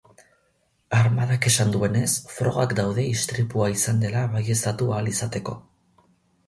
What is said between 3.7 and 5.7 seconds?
izan dela baieztatu ahal izateko.